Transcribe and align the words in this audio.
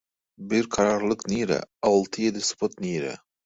Bir 0.53 0.69
kararlylk 0.75 1.21
nire, 1.33 1.59
alty-ýedi 1.93 2.45
sypat 2.51 2.85
nire? 2.89 3.17